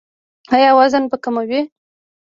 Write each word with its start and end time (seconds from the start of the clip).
ایا 0.55 0.71
وزن 0.79 1.03
به 1.09 1.17
کموئ؟ 1.23 1.61